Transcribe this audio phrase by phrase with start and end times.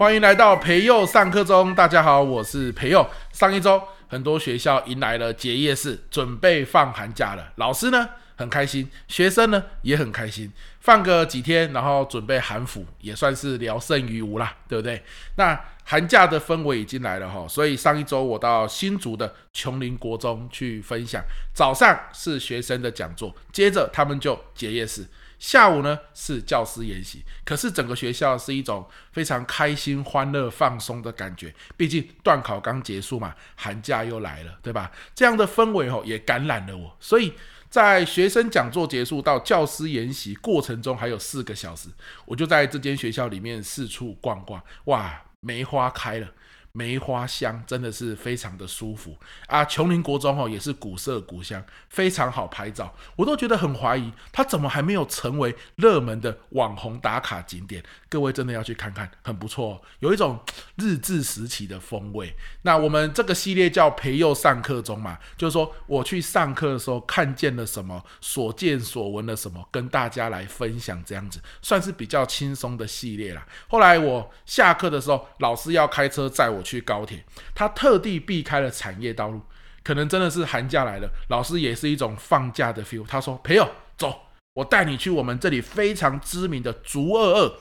[0.00, 3.06] 欢迎来到培佑上课中，大家好，我是培佑。
[3.32, 7.52] 上一周，很多学校迎来了结业式，准备放寒假了。
[7.56, 10.50] 老师呢很开心，学生呢也很开心，
[10.80, 15.04] 放个几天，然后准备寒辅，也算是聊胜于无啦，对不对？
[15.36, 21.22] 那寒假的氛围已经来了哈，所以上一周我到新竹的琼林国中去分享，
[21.52, 25.06] 早上是学生的讲座，接着他们就结业式。
[25.40, 31.52] 下午呢是教师研习，可是整个学校是一种非常开心、欢乐、放松的感觉。
[31.78, 34.92] 毕竟段考刚结束嘛，寒假又来了，对吧？
[35.14, 36.94] 这样的氛围哦，也感染了我。
[37.00, 37.32] 所以
[37.70, 41.88] 在学生讲座结束到教师研习过程中，还有四个小时，
[42.26, 44.62] 我就在这间学校里面四处逛逛。
[44.84, 46.28] 哇，梅花开了。
[46.72, 49.16] 梅花香真的是非常的舒服
[49.48, 49.64] 啊！
[49.64, 57.82] 琼林国中哦，也是古色古香，非常好拍照，我都觉得很怀疑，它怎么还没有成为热门的网红打卡景点？
[58.08, 60.38] 各位真的要去看看，很不错，有一种
[60.76, 62.32] 日治时期的风味。
[62.62, 73.44] 那我们这个系列叫培祐上课中嘛，就是说我去上课的时候看见了什么，所见所闻了什么，跟大家来分享，这样子算是比较轻松的系列啦。
[73.68, 76.59] 后来我下课的时候，老师要开车载我。
[76.62, 79.40] 去高铁，他特地避开了产业道路，
[79.82, 83.06] 可能真的是寒假来了，老师也是一种放假的 feel。
[83.06, 84.22] 他说：“朋友，走，
[84.54, 87.52] 我带你去我们这里非常知名的竹二二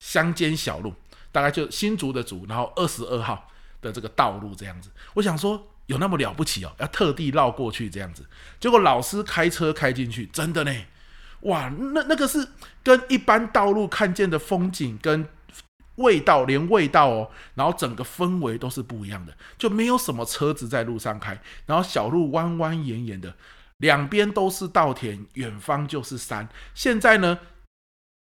[0.00, 0.94] 乡间小路，
[1.30, 3.48] 大概就新竹的竹，然后二十二号
[3.80, 8.24] 的这个道路这样子。”我想说，有那么了不起哦，要特地绕过去这样子。
[8.58, 10.74] 结果老师开车开进去，真的呢，
[11.42, 12.48] 哇，那那个是
[12.82, 15.28] 跟一般道路看见的风景跟。
[16.02, 23.34] 味道连味道哦，然后整个氛围都是不一样的，就没有什么车子在路上开，然后小路弯弯延延的，
[23.78, 26.48] 两边都是稻田，远方就是山。
[26.74, 27.38] 现在呢，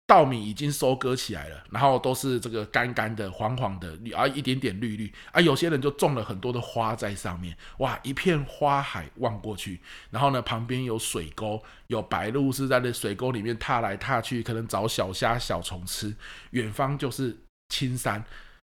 [0.08, 5.41] 稻米已经收割起来了，然后都是这个干干的、黄黄的，啊，一点点绿绿啊。
[5.41, 16.15] 有些人就种了很多的花在上面，哇，一片花海望过去，然后呢，旁边有水沟，有白鹭是在那水沟里面踏来踏去，可能找小虾、小虫吃。
[16.52, 17.45] 远方就是。
[17.70, 18.23] 青山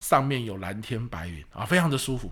[0.01, 2.31] 上面有蓝天白云啊，非常的舒服。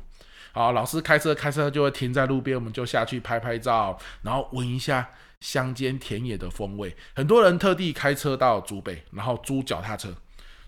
[0.53, 5.09] 好，老师开车开车就会停在路边，我们就下去拍拍照，然后闻一下
[5.41, 6.97] 乡间田野的风味。
[7.15, 10.12] 很多人特地开车到竹北，然后租脚踏车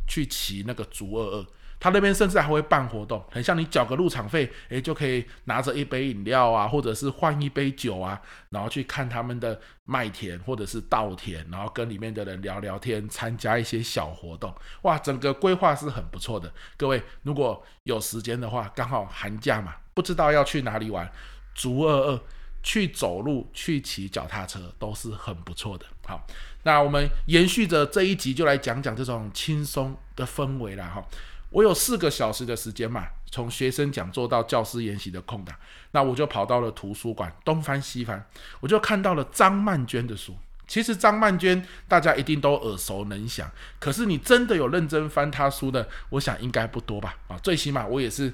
[0.07, 1.47] 去骑那个竹二二。
[1.83, 14.55] 他那边甚至还会办活动，很像你缴个入场费，诶，就可以拿着一杯饮料啊，或者是换一杯酒啊，然后去看他们的麦田或者是稻田，然后跟里面的人聊聊天，参加一些小活动。
[14.83, 16.53] 哇，整个规划是很不错的。
[16.77, 21.11] 各位如果有时间的话，刚好寒假嘛，不知道要去哪里玩，
[21.53, 22.21] 足二二
[22.63, 25.85] 去走路、去骑脚踏车都是很不错的。
[26.07, 26.25] 好，
[26.63, 31.05] 那我们延续着这一集，就来讲讲这种轻松的氛围了哈。
[31.53, 35.55] 我有四个小时的时间嘛，从学生讲座到教师研习的空档，
[35.91, 38.27] 那我就跑到了图书馆，东翻西翻，
[38.61, 40.35] 我就看到了张曼娟的书。
[40.67, 47.17] 其实张曼娟大家一定都耳熟能详，可是你真的有认真翻她书的，我想应该不多吧？
[47.29, 48.33] 啊，最起码我也是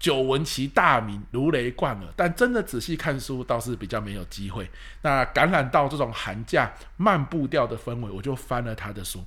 [0.00, 4.68] 久闻其大名，如雷贯耳，但真的仔细看书倒是比较没有机会。
[5.02, 9.22] 那感染到这种寒假慢步调的氛围，我就翻了她的书。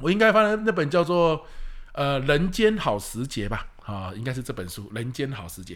[0.00, 1.46] 我应该翻了那本叫做。
[1.92, 5.74] 呃，人间好时节吧，啊、应该是这本书《人间好时节》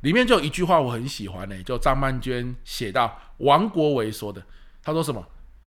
[0.00, 4.44] 里面就有一句话我很喜欢呢，就张曼娟写到王国维说的，
[4.82, 5.26] 他说什么？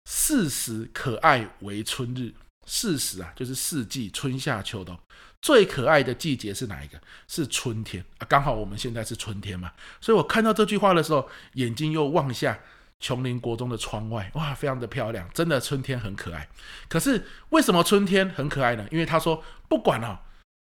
[0.08, 2.32] 四时可爱为春日，
[2.66, 4.98] 四时啊，就是四季，春夏秋冬，
[5.40, 7.00] 最可爱的季节是哪一个？
[7.28, 12.58] 是春天啊，刚好我们现在是春天嘛，所以我看到这句话的时候，眼睛又望下。
[13.02, 16.48] 琼林国中的窗外，哇，非常的漂亮，真的春天很可爱。
[16.88, 18.86] 可是为什么春天很可爱呢？
[18.92, 20.22] 因为他说，不管啊，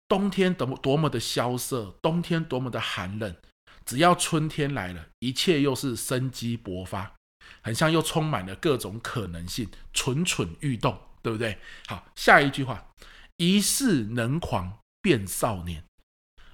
[0.06, 3.34] 冬天多么多么的萧瑟，冬天多么的寒冷，
[3.86, 7.14] 只要春天来了，一切又是生机勃发，
[7.62, 11.58] 很像又充满了各种可能性，蠢蠢欲动，对不对？
[11.86, 12.88] 好，下一句话，
[13.38, 15.82] 一世能狂变少年，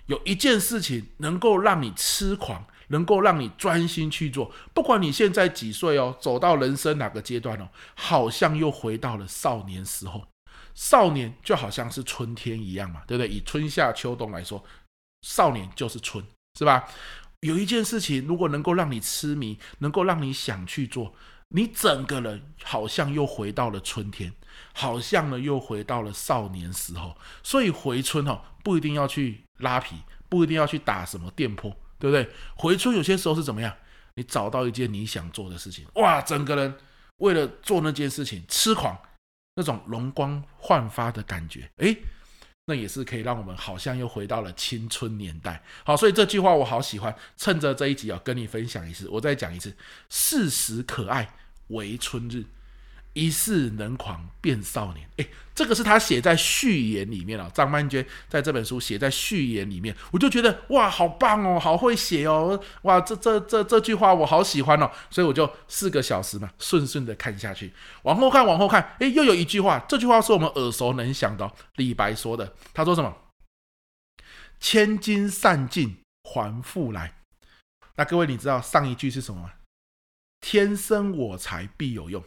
[0.06, 2.65] 有一件事情能够让你痴狂。
[2.93, 10.25] 能够让你专心去做，不管你现在几岁哦，走到人生哪个阶段哦，好像又回到了少年时候。
[10.75, 13.29] 少年就好像是春天一样嘛，对不对？
[13.29, 14.62] 以春夏秋冬来说，
[15.23, 16.25] 少年就是春，
[16.59, 16.85] 是吧？
[17.41, 21.15] 有一件事情，如果能够让你痴迷，能够让你想去做，
[21.49, 24.33] 你整个人好像又回到了春天，
[24.73, 27.17] 好像呢又回到了少年时候。
[27.43, 29.97] 所以回春哦，不一定要去拉皮，
[30.29, 31.75] 不一定要去打什么电波。
[32.03, 32.29] 对不对？
[32.57, 33.73] 回春有些时候是怎么样？
[34.15, 36.75] 你找到一件你想做的事情，哇，整个人
[37.19, 39.01] 为了做那件事情痴狂，
[39.55, 41.97] 那种容光焕发的感觉，诶，
[42.67, 45.63] 那也是可以让我们好像又回到了青春年代。
[45.85, 49.75] 好，所以这句话我好喜欢，趁着这一集啊，跟你分享一次，我再讲一次：
[50.11, 51.33] 四时可爱
[51.69, 52.45] 为春日。
[53.14, 57.50] 一世能狂变少年，诶，这个是他写在序言里面啊。
[57.53, 67.73] 张曼娟在这本书写在序言里面，我就觉得哇，好棒哦，好会写哦，哇，这这这这句话我好喜欢哦，所以我就四个小时嘛，顺顺的看下去，
[68.03, 73.15] 往后看，往后看，诶，又有一句话，这句话是我们耳熟能详的，李白说的，他说什么？
[74.58, 77.17] 千金散尽还复来。
[77.97, 79.50] 那各位你知道上一句是什么吗？
[80.41, 82.25] 天生我材必有用。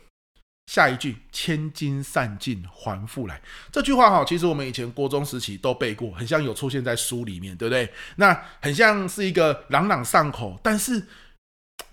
[0.65, 3.41] 下一句“千金散尽还复来”
[3.71, 7.91] 这句话哈，其实我们以前国中时期都背过，很像有出现在书里面，对不对？
[8.17, 11.05] 那很像是一个朗朗上口，但是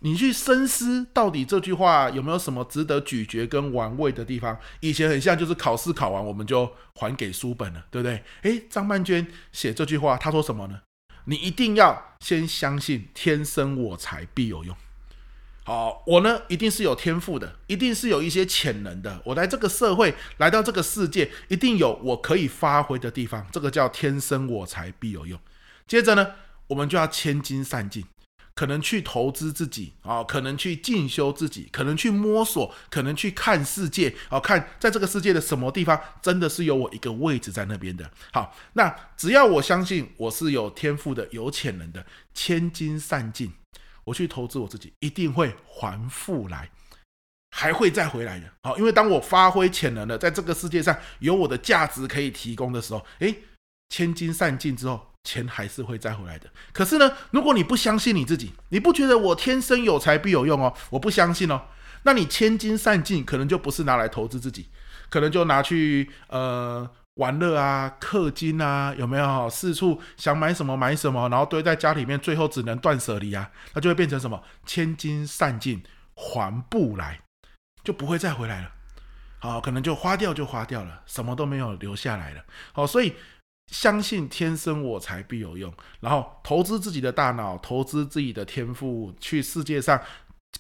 [0.01, 4.59] 你去深思，到底这句话有没有什么值得咀嚼跟玩味的地方？
[4.81, 8.23] 以前很像就是考试考完我们就还给书本了，对不对？
[8.43, 10.81] 诶，张曼娟写这句话，她说什么呢？
[11.27, 14.77] 你一定要先相信“天生我材必有用”。
[15.65, 19.23] 好，我呢一定是有天赋的，一定是有一些潜能的。
[19.25, 23.47] 我来这个社会，来到这个世界，一定有我可以发挥的地方。
[23.53, 25.39] 这个叫天生我材必有用。
[25.87, 26.33] 接着呢，
[26.67, 28.05] 我们就要千金散尽，
[28.57, 38.11] 可能去投资自己啊，可能去进修自己，可能去摸索，可能去看世界啊，看在这个世界的什么地方真的是有我一个位置在那边的。
[38.33, 42.05] 好，那只要我相信我是有天赋的、有潜能的，
[42.35, 43.53] 千金散尽。
[44.05, 46.71] 我去投资我自己，一定会还复来，
[47.51, 48.47] 还会再回来的。
[48.63, 53.43] 好，因为当我发挥潜能了，在这个世界上有我的价值可以提供的时候，诶，
[53.91, 56.51] 千金散尽之后，钱还是会再回来的。
[56.73, 61.63] 可是呢，如果你不相信你自己，你不觉得我天生有才必有用哦，我不相信哦，
[62.03, 64.69] 那你千金散尽可能就不是拿来投资自己，
[65.09, 66.91] 可能就拿去呃。
[67.15, 69.51] 玩乐啊，氪金啊，有没有？
[69.51, 74.43] 四处想买什么买什么，然后堆在家里面，最后只能断舍离啊，那就会变成什么？
[74.65, 75.83] 千金散尽
[76.15, 77.21] 还不来，
[77.85, 78.73] 就不会再回来了。
[79.39, 82.43] 好，可能就花掉就花掉了，什么都没有留下来了。
[82.73, 83.15] 好，所以
[83.67, 85.71] 相信天生我材必有用，
[86.01, 90.01] 然后投资自己的大脑，投资自己的天赋，去世界上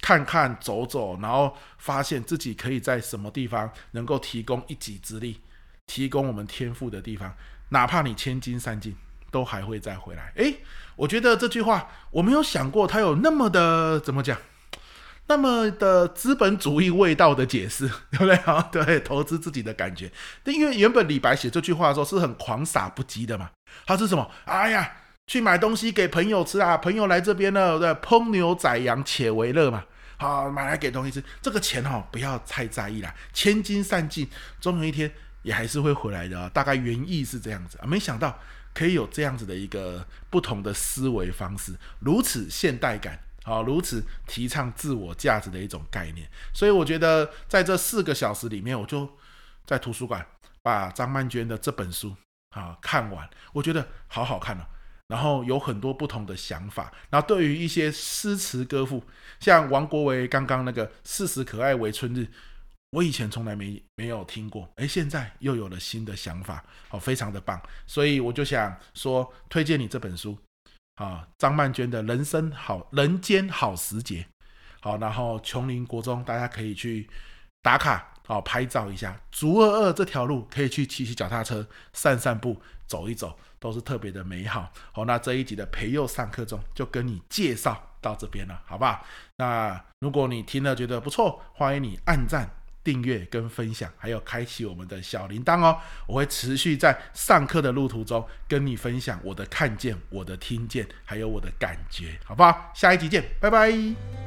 [0.02, 5.40] 看看走走，然后发现自己可以在什么地方能够提供一己之力。
[5.86, 7.34] 提供我们天赋的地方，
[7.70, 8.96] 哪怕你千金散尽，
[9.30, 10.32] 都还会再回来。
[10.36, 10.56] 诶，
[10.96, 14.38] 我觉得这句话我没有想过，它有那么的怎么讲，
[15.26, 18.68] 那么的资本主义味道的解释， 对不对啊？
[18.72, 20.10] 对，投资自己的感觉。
[20.44, 23.50] 因为原本李白写这句话的时候是很狂洒不羁的嘛，
[23.86, 24.30] 他是什么？
[24.44, 24.92] 哎呀，
[25.26, 29.84] 去买东西给朋友吃啊，朋友来这边呢，对，烹牛宰羊且为乐嘛。
[30.18, 34.28] 好，买来给东西吃，这个钱哈、不要太在意啦，千金散尽，
[34.60, 35.10] 终有一天。
[35.42, 38.38] 也还是会回来的啊，大概原意是这样子啊，没想到
[38.72, 46.28] 可以有这样子的一个不同的思维方式，如此现代感啊，如此提倡自我价值的一种概念。
[46.54, 49.08] 所以我觉得在这四个小时里面，我就
[49.66, 50.24] 在图书馆
[50.62, 52.14] 把张曼娟的这本书
[52.50, 54.64] 啊看完，我觉得好好看哦。
[55.08, 59.04] 然后有很多不同的想法，然后对于一些诗词歌赋，
[59.40, 62.26] 像王国维刚刚那个“四时可爱为春日”。
[62.92, 70.36] 我以前从来没没有听过，诶，现在又有了新的想法，好，非常的棒，所以我就想说，推荐你这本书，
[70.96, 74.26] 啊，张曼娟的人生好人间好时节，
[74.82, 77.08] 好，然后琼林国中大家可以去
[77.62, 89.02] 打卡，好，拍照一下，竹二二这条路可以去骑骑脚踏车，散散步，走一走，都是特别的美好，好，那这一集的培祐上课中就跟你介绍到这边了，好不好？
[89.38, 92.50] 那如果你听了觉得不错，欢迎你按赞。
[92.84, 95.78] 订阅跟分享，还有开启我们的小铃铛哦！
[96.06, 102.70] 我会持续在上课的路途中跟你分享我的看见、我的听见，还有我的感觉，好不好？
[102.74, 104.21] 下一集见，拜拜。